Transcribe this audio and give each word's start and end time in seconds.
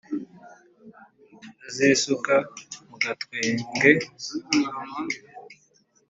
zisuka 1.73 2.33
mugatwenge 2.87 3.91